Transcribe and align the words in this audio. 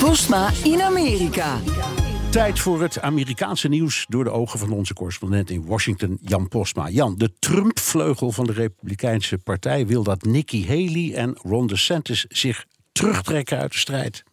Postma 0.00 0.50
in 0.64 0.82
Amerika. 0.82 1.60
Tijd 2.30 2.58
voor 2.58 2.82
het 2.82 3.00
Amerikaanse 3.00 3.68
nieuws 3.68 4.06
door 4.08 4.24
de 4.24 4.30
ogen 4.30 4.58
van 4.58 4.72
onze 4.72 4.94
correspondent 4.94 5.50
in 5.50 5.66
Washington, 5.66 6.18
Jan 6.22 6.48
Postma. 6.48 6.88
Jan, 6.88 7.14
de 7.16 7.32
Trump-vleugel 7.38 8.32
van 8.32 8.46
de 8.46 8.52
Republikeinse 8.52 9.38
Partij 9.38 9.86
wil 9.86 10.02
dat 10.02 10.22
Nikki 10.22 10.66
Haley 10.66 11.14
en 11.14 11.38
Ron 11.42 11.66
DeSantis 11.66 12.24
zich 12.28 12.64
terugtrekken 12.92 13.58
uit 13.58 13.72
de 13.72 13.78
strijd. 13.78 14.24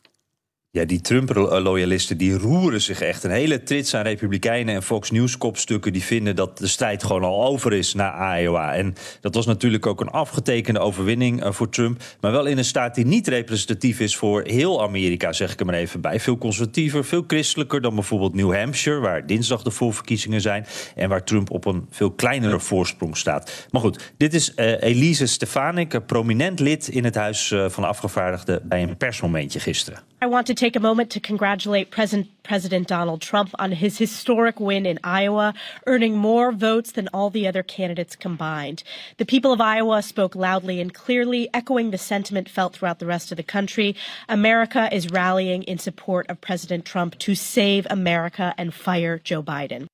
Ja, 0.75 0.85
die 0.85 1.01
Trump-loyalisten 1.01 2.17
die 2.17 2.37
roeren 2.37 2.81
zich 2.81 3.01
echt. 3.01 3.23
Een 3.23 3.31
hele 3.31 3.63
trits 3.63 3.93
aan 3.93 4.03
Republikeinen 4.03 4.75
en 4.75 4.83
Fox 4.83 5.11
News-kopstukken... 5.11 5.93
die 5.93 6.03
vinden 6.03 6.35
dat 6.35 6.57
de 6.57 6.67
strijd 6.67 7.03
gewoon 7.03 7.23
al 7.23 7.45
over 7.45 7.73
is 7.73 7.93
na 7.93 8.39
Iowa. 8.39 8.73
En 8.73 8.95
dat 9.21 9.35
was 9.35 9.45
natuurlijk 9.45 9.85
ook 9.85 10.01
een 10.01 10.09
afgetekende 10.09 10.79
overwinning 10.79 11.43
eh, 11.43 11.51
voor 11.51 11.69
Trump... 11.69 12.03
maar 12.21 12.31
wel 12.31 12.45
in 12.45 12.57
een 12.57 12.65
staat 12.65 12.95
die 12.95 13.05
niet 13.05 13.27
representatief 13.27 13.99
is 13.99 14.15
voor 14.15 14.43
heel 14.45 14.83
Amerika... 14.83 15.33
zeg 15.33 15.51
ik 15.51 15.59
er 15.59 15.65
maar 15.65 15.75
even 15.75 16.01
bij. 16.01 16.19
Veel 16.19 16.37
conservatiever, 16.37 17.05
veel 17.05 17.23
christelijker 17.27 17.81
dan 17.81 17.95
bijvoorbeeld 17.95 18.33
New 18.33 18.55
Hampshire... 18.55 18.99
waar 18.99 19.25
dinsdag 19.25 19.63
de 19.63 19.71
voorverkiezingen 19.71 20.41
zijn... 20.41 20.65
en 20.95 21.09
waar 21.09 21.23
Trump 21.23 21.51
op 21.51 21.65
een 21.65 21.87
veel 21.89 22.11
kleinere 22.11 22.59
voorsprong 22.59 23.17
staat. 23.17 23.67
Maar 23.71 23.81
goed, 23.81 24.13
dit 24.17 24.33
is 24.33 24.53
uh, 24.55 24.81
Elise 24.81 25.25
Stefanik, 25.25 26.05
prominent 26.05 26.59
lid 26.59 26.87
in 26.87 27.03
het 27.03 27.15
Huis 27.15 27.53
van 27.67 27.83
Afgevaardigden... 27.83 28.61
bij 28.67 28.83
een 28.83 28.97
persmomentje 28.97 29.59
gisteren. 29.59 29.99
I 30.25 30.27
want 30.27 30.47
to 30.47 30.55
take 30.55 30.75
a 30.75 30.79
moment 30.79 31.11
to 31.11 31.19
congratulate 31.19 31.91
President, 31.91 32.31
President 32.41 32.87
Donald 32.87 33.21
Trump 33.21 33.51
on 33.59 33.73
his 33.73 33.99
historic 33.99 34.59
win 34.59 34.87
in 34.87 34.97
Iowa, 35.03 35.53
earning 35.85 36.17
more 36.17 36.51
votes 36.51 36.93
than 36.93 37.07
all 37.09 37.29
the 37.29 37.47
other 37.47 37.61
candidates 37.61 38.15
combined. 38.15 38.81
The 39.17 39.25
people 39.25 39.53
of 39.53 39.61
Iowa 39.61 40.01
spoke 40.01 40.35
loudly 40.35 40.81
and 40.81 40.91
clearly, 40.91 41.47
echoing 41.53 41.91
the 41.91 41.99
sentiment 41.99 42.49
felt 42.49 42.73
throughout 42.73 42.97
the 42.97 43.05
rest 43.05 43.29
of 43.29 43.37
the 43.37 43.43
country. 43.43 43.95
America 44.27 44.89
is 44.91 45.11
rallying 45.11 45.61
in 45.61 45.77
support 45.77 46.27
of 46.27 46.41
President 46.41 46.85
Trump 46.85 47.19
to 47.19 47.35
save 47.35 47.85
America 47.91 48.55
and 48.57 48.73
fire 48.73 49.19
Joe 49.19 49.43
Biden. 49.43 49.85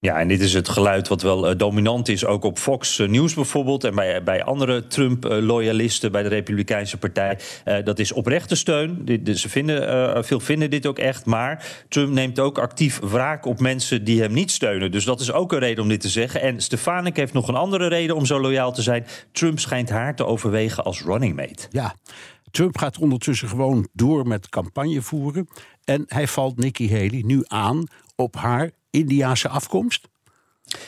Ja, 0.00 0.18
en 0.18 0.28
dit 0.28 0.40
is 0.40 0.54
het 0.54 0.68
geluid 0.68 1.08
wat 1.08 1.22
wel 1.22 1.50
uh, 1.50 1.56
dominant 1.56 2.08
is, 2.08 2.24
ook 2.24 2.44
op 2.44 2.58
Fox 2.58 2.98
uh, 2.98 3.08
News 3.08 3.34
bijvoorbeeld... 3.34 3.84
en 3.84 3.94
bij, 3.94 4.22
bij 4.22 4.44
andere 4.44 4.86
Trump-loyalisten 4.86 6.12
bij 6.12 6.22
de 6.22 6.28
Republikeinse 6.28 6.96
Partij. 6.96 7.38
Dat 7.84 7.98
is 7.98 8.12
oprechte 8.12 8.56
steun. 8.56 9.22
Ze 9.34 9.48
vinden, 9.48 10.24
veel 10.24 10.40
vinden 10.40 10.70
dit 10.70 10.86
ook 10.86 10.98
echt. 10.98 11.26
Maar 11.26 11.84
Trump 11.88 12.12
neemt 12.12 12.38
ook 12.38 12.58
actief 12.58 12.98
wraak 12.98 13.44
op 13.44 13.60
mensen 13.60 14.04
die 14.04 14.20
hem 14.20 14.32
niet 14.32 14.50
steunen. 14.50 14.90
Dus 14.90 15.04
dat 15.04 15.20
is 15.20 15.32
ook 15.32 15.52
een 15.52 15.58
reden 15.58 15.82
om 15.82 15.88
dit 15.88 16.00
te 16.00 16.08
zeggen. 16.08 16.40
En 16.40 16.60
Stefanik 16.60 17.16
heeft 17.16 17.32
nog 17.32 17.48
een 17.48 17.54
andere 17.54 17.86
reden 17.86 18.16
om 18.16 18.26
zo 18.26 18.40
loyaal 18.40 18.72
te 18.72 18.82
zijn. 18.82 19.06
Trump 19.32 19.58
schijnt 19.58 19.90
haar 19.90 20.16
te 20.16 20.26
overwegen 20.26 20.84
als 20.84 21.02
running 21.02 21.36
mate. 21.36 21.66
Ja, 21.70 21.94
Trump 22.50 22.78
gaat 22.78 22.98
ondertussen 22.98 23.48
gewoon 23.48 23.88
door 23.92 24.26
met 24.26 24.48
campagne 24.48 25.02
voeren. 25.02 25.48
En 25.84 26.04
hij 26.08 26.26
valt 26.26 26.56
Nikki 26.56 26.90
Haley 26.90 27.22
nu 27.26 27.42
aan 27.46 27.86
op 28.18 28.36
haar 28.36 28.70
Indiase 28.90 29.48
afkomst? 29.48 30.08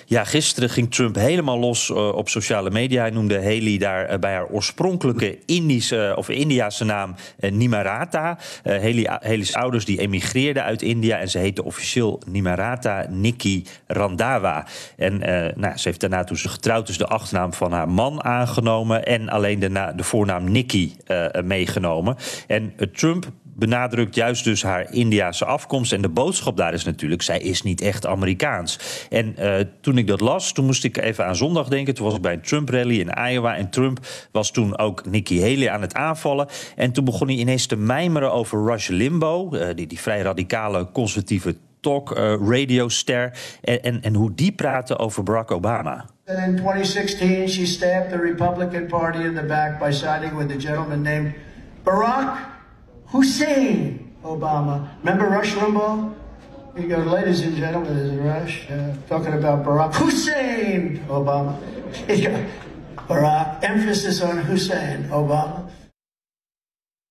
Ja, 0.05 0.25
gisteren 0.25 0.71
ging 0.71 0.95
Trump 0.95 1.15
helemaal 1.15 1.59
los 1.59 1.89
uh, 1.89 2.09
op 2.09 2.29
sociale 2.29 2.71
media. 2.71 3.01
Hij 3.01 3.11
noemde 3.11 3.43
Haley 3.43 3.79
daar 3.79 4.13
uh, 4.13 4.19
bij 4.19 4.33
haar 4.33 4.47
oorspronkelijke 4.47 5.39
Indische 5.47 6.15
of 6.17 6.29
Indiase 6.29 6.85
naam 6.85 7.15
uh, 7.41 7.51
Nimarata. 7.51 8.39
Haley, 8.65 9.19
Haley's 9.21 9.55
ouders 9.55 9.85
die 9.85 10.01
emigreerden 10.01 10.65
uit 10.65 10.83
India 10.83 11.19
en 11.19 11.29
ze 11.29 11.39
heette 11.39 11.65
officieel 11.65 12.23
Nimarata 12.27 13.07
Nikki 13.09 13.65
Randhawa. 13.87 14.67
En 14.97 15.19
nou, 15.57 15.77
ze 15.77 15.89
heeft 15.89 16.01
daarna 16.01 16.25
toen 16.25 16.37
ze 16.37 16.49
getrouwd 16.49 16.89
is 16.89 16.99
de 16.99 17.07
achternaam 17.07 17.53
van 17.53 17.73
haar 17.73 17.89
man 17.89 18.25
aangenomen 18.25 19.05
en 19.05 19.29
alleen 19.29 19.59
de, 19.59 19.93
de 19.97 20.05
voornaam 20.05 20.51
Nikki 20.51 20.97
meegenomen. 21.45 22.17
En 22.47 22.75
Trump 22.93 23.31
benadrukt 23.61 24.15
juist 24.15 24.45
dus 24.45 24.63
haar 24.63 24.93
Indiase 24.93 25.45
afkomst. 25.45 25.93
En 25.93 26.03
de 26.03 26.09
boodschap 26.09 26.57
daar 26.57 26.75
is 26.75 26.85
natuurlijk, 26.85 27.23
zij 27.23 27.39
is 27.39 27.63
niet 27.63 27.81
echt 27.81 28.07
Amerikaans. 28.07 28.79
En 29.11 29.35
uh, 29.39 29.55
toen 29.81 29.99
ik 29.99 30.07
dat 30.07 30.21
las, 30.21 30.53
toen 30.53 30.65
moest 30.65 30.85
ik 30.85 30.97
even 30.97 31.27
aan 31.27 31.37
zondag 31.37 31.69
denken. 31.69 31.95
Toen 31.95 32.05
was 32.05 32.15
ik 32.15 32.23
bij 32.23 32.33
een 32.33 32.41
Trump-rally 32.41 33.01
in 33.01 33.31
Iowa. 33.31 33.57
En 33.57 33.71
Trump 33.71 33.99
was 34.33 34.51
toen 34.51 34.79
ook 34.79 35.07
Nikki 35.07 35.41
Haley 35.41 35.71
aan 35.71 35.81
het 35.81 35.95
aanvallen. 35.95 36.49
En 36.77 36.93
toen 36.93 37.05
begon 37.05 37.27
hij 37.27 37.37
ineens 37.37 37.67
te 37.67 37.77
mijmeren 37.77 38.33
over 38.33 38.65
Rush 38.65 38.89
Limbaugh. 38.89 39.55
Uh, 39.55 39.67
die, 39.75 39.87
die 39.87 40.01
vrij 40.01 40.21
radicale 40.21 40.89
conservatieve 40.93 41.57
talk 41.81 42.17
uh, 42.17 42.35
radioster. 42.49 43.33
En, 43.61 43.83
en, 43.83 44.03
en 44.03 44.15
hoe 44.15 44.35
die 44.35 44.53
praten 44.53 44.99
over 44.99 45.23
Barack 45.23 45.51
Obama. 45.51 46.05
In 46.27 46.57
2016, 46.57 47.49
she 47.49 47.67
stabbed 47.67 48.11
the 48.11 48.19
Republican 48.19 48.87
Party 48.87 49.19
in 49.19 49.35
the 49.35 49.43
back 49.43 49.79
by 49.79 49.93
siding 49.93 50.37
with 50.37 50.51
a 50.51 50.59
gentleman 50.59 51.03
named 51.03 51.33
Barack 51.83 52.59
Hussein 53.11 54.13
Obama. 54.25 54.89
Remember 55.01 55.27
Rush 55.27 55.55
Limbaugh? 55.55 56.15
He 56.77 56.87
goes, 56.87 57.07
ladies 57.07 57.41
and 57.41 57.57
gentlemen, 57.57 57.97
is 57.97 58.15
Rush 58.15 58.71
uh, 58.71 58.95
talking 59.09 59.35
about 59.35 59.65
Barack 59.65 59.95
Hussein 59.95 61.05
Obama. 61.09 61.59
Barack, 63.09 63.65
emphasis 63.65 64.23
on 64.23 64.39
Hussein 64.39 65.05
Obama. 65.09 65.69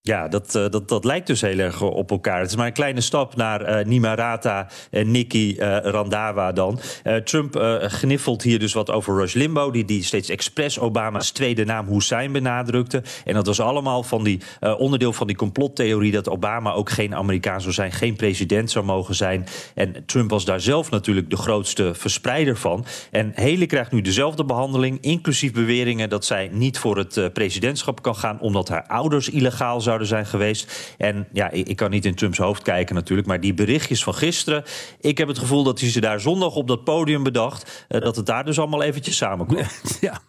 Ja, 0.01 0.27
dat, 0.27 0.55
uh, 0.55 0.69
dat, 0.69 0.87
dat 0.87 1.05
lijkt 1.05 1.27
dus 1.27 1.41
heel 1.41 1.57
erg 1.57 1.81
op 1.81 2.11
elkaar. 2.11 2.39
Het 2.39 2.49
is 2.49 2.55
maar 2.55 2.67
een 2.67 2.73
kleine 2.73 3.01
stap 3.01 3.35
naar 3.35 3.79
uh, 3.79 3.85
Nimarata 3.85 4.67
en 4.91 5.11
Nikki 5.11 5.55
uh, 5.59 5.77
Randawa 5.81 6.51
dan. 6.51 6.79
Trump 7.23 7.55
gniffelt 7.81 8.43
hier 8.43 8.59
dus 8.59 8.73
wat 8.73 8.91
over 8.91 9.15
Rush 9.15 9.33
Limbaugh... 9.33 9.71
die, 9.71 9.85
die 9.85 10.03
steeds 10.03 10.29
expres 10.29 10.79
Obama's 10.79 11.31
tweede 11.31 11.65
naam 11.65 11.87
Hussein 11.87 12.31
benadrukte. 12.31 13.03
En 13.25 13.33
dat 13.33 13.45
was 13.45 13.59
allemaal 13.59 14.03
van 14.03 14.23
die, 14.23 14.41
onderdeel 14.77 15.13
van 15.13 15.27
die 15.27 15.35
complottheorie... 15.35 16.11
dat 16.11 16.29
Obama 16.29 16.71
ook 16.71 16.89
geen 16.89 17.15
Amerikaan 17.15 17.61
zou 17.61 17.73
zijn, 17.73 17.91
geen 17.91 18.15
president 18.15 18.71
zou 18.71 18.85
mogen 18.85 19.15
zijn. 19.15 19.45
En 19.75 20.05
Trump 20.05 20.29
was 20.29 20.45
daar 20.45 20.61
zelf 20.61 20.89
natuurlijk 20.89 21.29
de 21.29 21.37
grootste 21.37 21.93
verspreider 21.93 22.57
van. 22.57 22.85
En 23.11 23.31
Haley 23.35 23.65
krijgt 23.65 23.91
nu 23.91 24.01
dezelfde 24.01 24.45
behandeling... 24.45 24.97
inclusief 25.01 25.53
beweringen 25.53 26.09
dat 26.09 26.25
zij 26.25 26.49
niet 26.51 26.77
voor 26.77 26.97
het 26.97 27.33
presidentschap 27.33 28.01
kan 28.01 28.15
gaan... 28.15 28.39
omdat 28.39 28.69
haar 28.69 28.87
ouders 28.87 29.29
illegaal 29.29 29.81
zouden 29.89 30.07
zijn 30.07 30.25
geweest. 30.25 30.95
En 30.97 31.27
ja, 31.33 31.49
ik, 31.49 31.75
kan 31.75 31.89
niet 31.89 32.05
in 32.05 32.15
Trumps 32.15 32.37
hoofd 32.37 32.61
kijken 32.61 32.95
natuurlijk, 32.95 33.27
maar 33.27 33.39
die 33.39 33.53
berichtjes 33.53 34.03
van 34.03 34.13
gisteren, 34.13 34.63
ik 34.99 35.17
heb 35.17 35.27
het 35.27 35.39
gevoel 35.39 35.63
dat 35.63 35.79
hij 35.79 35.89
ze 35.89 36.01
daar 36.01 36.19
zondag 36.19 36.55
op 36.55 36.67
dat 36.67 36.83
podium 36.83 37.23
bedacht, 37.23 37.85
uh, 37.89 38.01
dat 38.01 38.15
het 38.15 38.25
daar 38.25 38.45
dus 38.45 38.59
allemaal 38.59 38.83
eventjes 38.83 39.17
samenkomt. 39.17 39.57
Ja, 40.01 40.19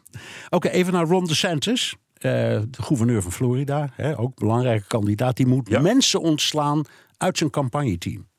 oké, 0.48 0.68
even 0.68 0.92
naar 0.92 1.06
Ron 1.06 1.24
DeSantis. 1.24 1.94
Uh, 2.14 2.32
de 2.70 2.82
gouverneur 2.82 3.22
van 3.22 3.32
Florida, 3.32 3.88
hè, 3.92 4.18
ook 4.18 4.34
belangrijke 4.34 4.86
kandidaat, 4.86 5.36
die 5.36 5.46
moet 5.46 5.68
ja. 5.68 5.80
mensen 5.80 6.20
ontslaan 6.20 6.84
uit 7.16 7.38
zijn 7.38 7.50
campagneteam. 7.50 8.29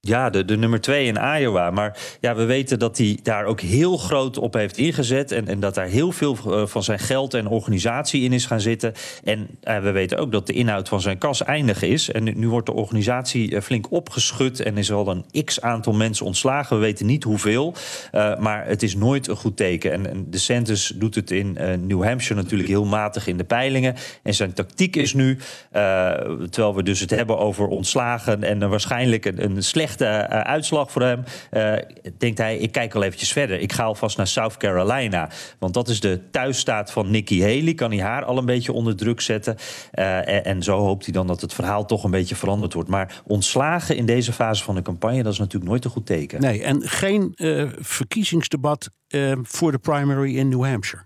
Ja, 0.00 0.30
de, 0.30 0.44
de 0.44 0.56
nummer 0.56 0.80
twee 0.80 1.06
in 1.06 1.18
Iowa. 1.38 1.70
Maar 1.70 1.96
ja, 2.20 2.34
we 2.34 2.44
weten 2.44 2.78
dat 2.78 2.98
hij 2.98 3.18
daar 3.22 3.44
ook 3.44 3.60
heel 3.60 3.96
groot 3.96 4.38
op 4.38 4.54
heeft 4.54 4.76
ingezet. 4.76 5.32
En, 5.32 5.48
en 5.48 5.60
dat 5.60 5.74
daar 5.74 5.86
heel 5.86 6.12
veel 6.12 6.36
uh, 6.46 6.66
van 6.66 6.82
zijn 6.82 6.98
geld 6.98 7.34
en 7.34 7.46
organisatie 7.46 8.22
in 8.22 8.32
is 8.32 8.46
gaan 8.46 8.60
zitten. 8.60 8.92
En 9.24 9.48
uh, 9.64 9.78
we 9.78 9.90
weten 9.90 10.18
ook 10.18 10.32
dat 10.32 10.46
de 10.46 10.52
inhoud 10.52 10.88
van 10.88 11.00
zijn 11.00 11.18
kas 11.18 11.42
eindig 11.42 11.82
is. 11.82 12.10
En 12.10 12.38
nu, 12.38 12.48
wordt 12.48 12.66
de 12.66 12.72
organisatie 12.72 13.50
uh, 13.50 13.60
flink 13.60 13.92
opgeschud. 13.92 14.60
En 14.60 14.76
is 14.76 14.92
al 14.92 15.08
een 15.08 15.44
x 15.44 15.60
aantal 15.60 15.92
mensen 15.92 16.26
ontslagen. 16.26 16.76
We 16.76 16.82
weten 16.82 17.06
niet 17.06 17.24
hoeveel. 17.24 17.74
maar 18.38 18.66
het 18.66 18.82
is 18.82 18.94
nooit 18.94 19.28
een 19.28 19.36
goed 19.36 19.56
teken. 19.56 19.92
En, 19.92 20.10
en 20.10 20.30
DeSantis 20.30 20.92
doet 20.94 21.14
het 21.14 21.30
in 21.30 21.52
New 21.86 22.04
Hampshire 22.04 22.42
natuurlijk 22.42 22.68
heel 22.68 22.84
matig 22.84 23.26
in 23.26 23.36
de 23.36 23.44
peilingen. 23.44 23.94
En 24.22 24.34
zijn 24.34 24.52
tactiek 24.52 24.96
is 24.96 25.14
nu, 25.14 25.38
terwijl 26.50 26.74
we 26.74 26.82
dus 26.82 27.00
het 27.00 27.10
hebben 27.10 27.38
over 27.38 27.66
ontslagen. 27.66 28.42
en 28.42 28.68
waarschijnlijk 28.68 29.24
een, 29.24 29.44
een 29.44 29.62
slecht 29.62 29.87
uh, 29.96 30.18
uitslag 30.24 30.92
voor 30.92 31.02
hem. 31.02 31.24
Uh, 31.52 31.74
denkt 32.18 32.38
hij, 32.38 32.56
ik 32.56 32.72
kijk 32.72 32.94
al 32.94 33.02
eventjes 33.02 33.32
verder. 33.32 33.60
Ik 33.60 33.72
ga 33.72 33.84
alvast 33.84 34.16
naar 34.16 34.26
South 34.26 34.56
Carolina. 34.56 35.30
Want 35.58 35.74
dat 35.74 35.88
is 35.88 36.00
de 36.00 36.30
thuisstaat 36.30 36.90
van 36.90 37.10
Nikki 37.10 37.42
Haley. 37.42 37.74
Kan 37.74 37.90
hij 37.90 38.00
haar 38.00 38.24
al 38.24 38.38
een 38.38 38.44
beetje 38.44 38.72
onder 38.72 38.96
druk 38.96 39.20
zetten. 39.20 39.56
Uh, 39.94 40.28
en, 40.28 40.44
en, 40.44 40.62
zo 40.62 40.78
hoopt 40.78 41.04
hij 41.04 41.14
dan 41.14 41.26
dat 41.26 41.40
het 41.40 41.54
verhaal 41.54 41.84
toch 41.84 42.04
een 42.04 42.10
beetje 42.10 42.36
veranderd 42.36 42.72
wordt. 42.72 42.88
Maar 42.88 43.22
ontslagen 43.24 43.96
in 43.96 44.06
deze 44.06 44.32
fase 44.32 44.64
van 44.64 44.74
de 44.74 44.82
campagne, 44.82 45.22
dat 45.22 45.32
is 45.32 45.38
natuurlijk 45.38 45.70
nooit 45.70 45.84
een 45.84 45.90
goed 45.90 46.06
teken. 46.06 46.40
Nee, 46.40 46.62
en 46.62 46.82
geen 46.82 47.32
verkiezingsdebat 47.78 48.90
voor 49.42 49.72
de 49.72 49.78
primary 49.78 50.36
in 50.36 50.48
New 50.48 50.64
Hampshire. 50.64 51.02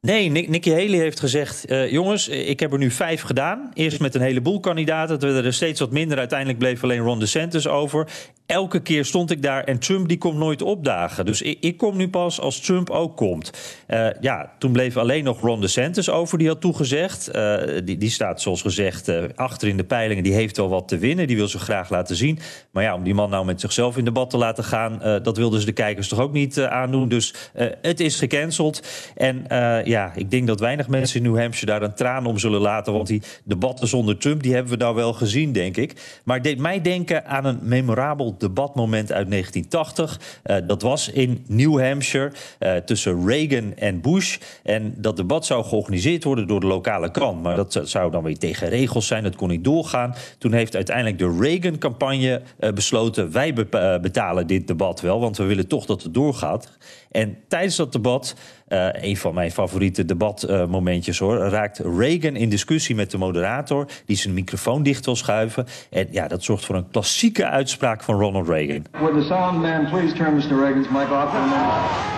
Nee, 0.00 0.28
Nikki 0.30 0.70
Haley 0.70 0.98
heeft 0.98 1.20
gezegd: 1.20 1.70
uh, 1.70 1.90
jongens, 1.90 2.28
ik 2.28 2.60
heb 2.60 2.72
er 2.72 2.78
nu 2.78 2.90
vijf 2.90 3.22
gedaan. 3.22 3.70
Eerst 3.74 4.00
met 4.00 4.14
een 4.14 4.20
heleboel 4.20 4.60
kandidaten. 4.60 5.14
Het 5.14 5.22
werden 5.22 5.44
er 5.44 5.52
steeds 5.52 5.80
wat 5.80 5.90
minder. 5.90 6.18
Uiteindelijk 6.18 6.58
bleef 6.58 6.82
alleen 6.82 7.00
Ron 7.00 7.18
DeSantis 7.18 7.66
over. 7.66 8.06
Elke 8.48 8.80
keer 8.80 9.04
stond 9.04 9.30
ik 9.30 9.42
daar 9.42 9.64
en 9.64 9.78
Trump 9.78 10.08
die 10.08 10.18
komt 10.18 10.38
nooit 10.38 10.62
opdagen. 10.62 11.26
Dus 11.26 11.42
ik, 11.42 11.58
ik 11.60 11.76
kom 11.76 11.96
nu 11.96 12.08
pas 12.08 12.40
als 12.40 12.60
Trump 12.60 12.90
ook 12.90 13.16
komt. 13.16 13.52
Uh, 13.88 14.08
ja, 14.20 14.52
toen 14.58 14.72
bleef 14.72 14.96
alleen 14.96 15.24
nog 15.24 15.40
Ron 15.40 15.60
DeSantis 15.60 16.10
over. 16.10 16.38
Die 16.38 16.48
had 16.48 16.60
toegezegd. 16.60 17.30
Uh, 17.34 17.56
die, 17.84 17.96
die 17.96 18.10
staat 18.10 18.40
zoals 18.40 18.62
gezegd 18.62 19.36
achter 19.36 19.68
in 19.68 19.76
de 19.76 19.84
peilingen. 19.84 20.22
Die 20.22 20.32
heeft 20.32 20.56
wel 20.56 20.68
wat 20.68 20.88
te 20.88 20.98
winnen. 20.98 21.26
Die 21.26 21.36
wil 21.36 21.48
ze 21.48 21.58
graag 21.58 21.90
laten 21.90 22.16
zien. 22.16 22.38
Maar 22.70 22.82
ja, 22.82 22.94
om 22.94 23.02
die 23.02 23.14
man 23.14 23.30
nou 23.30 23.44
met 23.44 23.60
zichzelf 23.60 23.96
in 23.96 24.04
debat 24.04 24.30
te 24.30 24.36
laten 24.36 24.64
gaan... 24.64 25.20
dat 25.22 25.36
wilden 25.36 25.60
ze 25.60 25.66
de 25.66 25.72
kijkers 25.72 26.08
toch 26.08 26.20
ook 26.20 26.32
niet 26.32 26.60
aandoen. 26.60 27.08
Dus 27.08 27.34
het 27.82 28.00
is 28.00 28.16
gecanceld. 28.16 28.82
En 29.16 29.44
ja, 29.84 30.12
ik 30.14 30.30
denk 30.30 30.46
dat 30.46 30.60
weinig 30.60 30.88
mensen 30.88 31.24
in 31.24 31.30
New 31.30 31.40
Hampshire 31.40 31.72
daar 31.72 31.82
een 31.82 31.94
traan 31.94 32.26
om 32.26 32.38
zullen 32.38 32.60
laten. 32.60 32.92
Want 32.92 33.06
die 33.06 33.22
debatten 33.44 33.88
zonder 33.88 34.18
Trump, 34.18 34.42
die 34.42 34.54
hebben 34.54 34.72
we 34.72 34.78
nou 34.78 34.94
wel 34.94 35.12
gezien, 35.12 35.52
denk 35.52 35.76
ik. 35.76 36.20
Maar 36.24 36.42
deed 36.42 36.58
mij 36.58 36.80
denken 36.80 37.26
aan 37.26 37.44
een 37.44 37.58
memorabel 37.62 38.36
debatmoment 38.40 39.12
uit 39.12 39.30
1980. 39.30 40.20
Uh, 40.44 40.56
eh, 40.56 40.66
dat 40.66 40.82
was 40.82 41.08
in 41.08 41.44
New 41.46 41.80
Hampshire 41.80 42.32
uh, 42.60 42.76
tussen 42.76 43.26
Reagan 43.26 43.74
en 43.76 44.00
Bush. 44.00 44.38
En 44.62 44.94
dat 44.96 45.16
debat 45.16 45.46
zou 45.46 45.64
georganiseerd 45.64 46.24
worden 46.24 46.46
door 46.46 46.60
de 46.60 46.66
lokale 46.66 47.10
krant. 47.10 47.42
Maar 47.42 47.56
dat 47.56 47.80
zou 47.84 48.10
dan 48.10 48.22
weer 48.22 48.38
tegen 48.38 48.68
regels 48.68 49.06
zijn. 49.06 49.22
Dat 49.22 49.36
kon 49.36 49.48
niet 49.48 49.64
doorgaan. 49.64 50.14
Toen 50.38 50.52
heeft 50.52 50.74
uiteindelijk 50.74 51.18
de 51.18 51.36
Reagan-campagne 51.40 52.42
uh, 52.60 52.70
besloten: 52.72 53.32
wij 53.32 53.52
be 53.52 53.98
betalen 54.02 54.46
dit 54.46 54.66
debat 54.66 55.00
wel, 55.00 55.20
want 55.20 55.36
we 55.36 55.44
willen 55.44 55.68
toch 55.68 55.86
dat 55.86 56.02
het 56.02 56.14
doorgaat. 56.14 56.76
En 57.10 57.36
tijdens 57.48 57.76
dat 57.76 57.92
debat, 57.92 58.34
uh, 58.68 58.88
een 58.92 59.16
van 59.16 59.34
mijn 59.34 59.50
favoriete 59.50 60.04
debatmomentjes 60.04 61.18
hoor, 61.18 61.36
raakt 61.36 61.78
Reagan 61.78 62.36
in 62.36 62.48
discussie 62.48 62.94
met 62.94 63.10
de 63.10 63.18
moderator, 63.18 63.86
die 64.06 64.16
zijn 64.16 64.34
microfoon 64.34 64.82
dicht 64.82 65.04
wil 65.04 65.16
schuiven. 65.16 65.66
En 65.90 66.06
ja, 66.10 66.28
dat 66.28 66.42
zorgt 66.42 66.64
voor 66.64 66.76
een 66.76 66.90
klassieke 66.90 67.46
uitspraak 67.46 68.02
van 68.02 68.20
Ronald 68.20 68.48
Reagan. 68.48 68.84
Would 68.92 69.20
the 69.20 69.26
sound 69.26 69.60
man 69.60 69.88
please 69.90 70.14
turn 70.14 70.36
Mr. 70.36 70.60
Reagan's 70.60 70.88
mic 70.88 71.10
off 71.10 71.30
for 71.30 71.40
a 71.40 71.46
minute? 71.46 72.16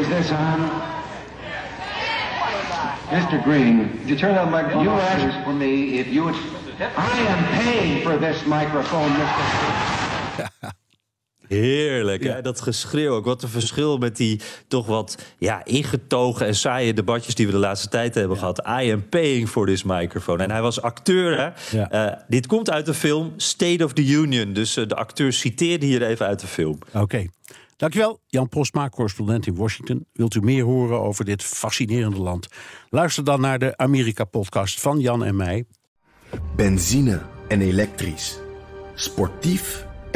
Is 0.00 0.06
this 0.06 0.30
on? 0.30 0.70
Mr. 3.10 3.42
Green, 3.42 3.90
Did 4.00 4.08
you 4.08 4.16
turn 4.16 4.34
that 4.34 4.50
microphone 4.50 4.82
You 4.82 4.90
asked 4.90 5.44
for 5.44 5.52
me 5.52 5.98
if 5.98 6.08
you 6.08 6.24
would... 6.24 6.34
I 6.80 7.18
am 7.28 7.44
paying 7.62 8.02
for 8.02 8.16
this 8.18 8.44
microphone, 8.46 9.10
Mr. 9.10 10.72
Heerlijk, 11.48 12.24
hè? 12.24 12.42
dat 12.42 12.60
geschreeuw 12.60 13.14
ook. 13.14 13.24
Wat 13.24 13.42
een 13.42 13.48
verschil 13.48 13.98
met 13.98 14.16
die 14.16 14.40
toch 14.68 14.86
wat 14.86 15.18
ja, 15.38 15.64
ingetogen 15.64 16.46
en 16.46 16.54
saaie 16.54 16.94
debatjes 16.94 17.34
die 17.34 17.46
we 17.46 17.52
de 17.52 17.58
laatste 17.58 17.88
tijd 17.88 18.14
hebben 18.14 18.38
gehad. 18.38 18.58
I 18.58 18.92
am 18.92 19.08
paying 19.08 19.48
for 19.48 19.66
this 19.66 19.82
microphone. 19.82 20.42
En 20.42 20.50
hij 20.50 20.62
was 20.62 20.82
acteur. 20.82 21.54
Hè? 21.70 21.78
Uh, 21.92 22.12
dit 22.28 22.46
komt 22.46 22.70
uit 22.70 22.86
de 22.86 22.94
film 22.94 23.32
State 23.36 23.84
of 23.84 23.92
the 23.92 24.06
Union. 24.06 24.52
Dus 24.52 24.76
uh, 24.76 24.86
de 24.86 24.94
acteur 24.94 25.32
citeerde 25.32 25.86
hier 25.86 26.02
even 26.02 26.26
uit 26.26 26.40
de 26.40 26.46
film. 26.46 26.78
Oké. 26.94 27.26
Dankjewel, 27.76 28.20
Jan 28.26 28.48
Postma, 28.48 28.88
correspondent 28.88 29.46
in 29.46 29.54
Washington. 29.54 30.06
Wilt 30.12 30.34
u 30.34 30.40
meer 30.40 30.64
horen 30.64 31.00
over 31.00 31.24
dit 31.24 31.42
fascinerende 31.42 32.20
land? 32.20 32.48
Luister 32.90 33.24
dan 33.24 33.40
naar 33.40 33.58
de 33.58 33.76
Amerika-podcast 33.76 34.80
van 34.80 35.00
Jan 35.00 35.24
en 35.24 35.36
mij. 35.36 35.64
Benzine 36.56 37.22
en 37.48 37.60
elektrisch. 37.60 38.38
Sportief 38.94 39.86